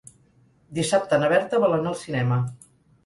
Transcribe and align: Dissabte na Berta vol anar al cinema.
Dissabte 0.77 1.19
na 1.23 1.29
Berta 1.35 1.59
vol 1.65 1.77
anar 1.77 1.93
al 1.93 1.99
cinema. 2.07 2.41